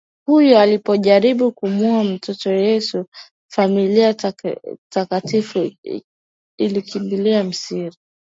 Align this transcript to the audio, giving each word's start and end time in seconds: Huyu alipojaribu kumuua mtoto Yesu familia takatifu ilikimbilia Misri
Huyu 0.27 0.57
alipojaribu 0.57 1.51
kumuua 1.51 2.03
mtoto 2.03 2.51
Yesu 2.51 3.05
familia 3.51 4.13
takatifu 4.91 5.71
ilikimbilia 6.57 7.43
Misri 7.43 7.93